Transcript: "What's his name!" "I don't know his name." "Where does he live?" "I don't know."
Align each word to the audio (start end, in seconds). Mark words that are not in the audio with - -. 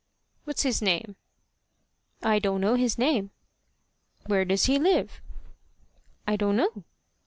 "What's 0.45 0.63
his 0.63 0.81
name!" 0.81 1.15
"I 2.23 2.39
don't 2.39 2.59
know 2.59 2.73
his 2.73 2.97
name." 2.97 3.29
"Where 4.25 4.45
does 4.45 4.65
he 4.65 4.79
live?" 4.79 5.21
"I 6.25 6.35
don't 6.37 6.57
know." 6.57 6.85